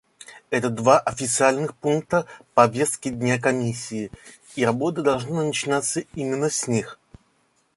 Это 0.49 0.71
два 0.71 0.97
официальных 0.99 1.75
пункта 1.75 2.25
повестки 2.55 3.09
дня 3.09 3.39
Комиссии, 3.39 4.09
и 4.55 4.65
работа 4.65 5.03
должна 5.03 5.43
начинаться 5.43 5.99
именно 6.15 6.49
с 6.49 6.65
них. 6.67 6.97